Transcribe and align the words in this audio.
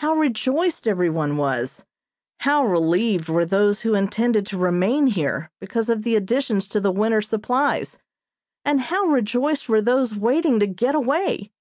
How 0.00 0.12
rejoiced 0.12 0.86
everyone 0.86 1.38
was! 1.38 1.86
How 2.40 2.66
relieved 2.66 3.30
were 3.30 3.46
those 3.46 3.80
who 3.80 3.94
intended 3.94 4.44
to 4.48 4.58
remain 4.58 5.06
here 5.06 5.50
because 5.62 5.88
of 5.88 6.02
the 6.02 6.14
additions 6.14 6.68
to 6.68 6.78
the 6.78 6.92
winter's 6.92 7.30
supplies, 7.30 7.96
and 8.66 8.82
how 8.82 9.04
rejoiced 9.06 9.70
were 9.70 9.80
those 9.80 10.14
waiting 10.14 10.60
to 10.60 10.66
get 10.66 10.94
away? 10.94 11.52